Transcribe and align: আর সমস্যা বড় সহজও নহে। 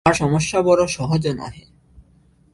আর 0.05 0.13
সমস্যা 0.13 0.59
বড় 0.61 0.81
সহজও 0.87 1.33
নহে। 1.33 1.65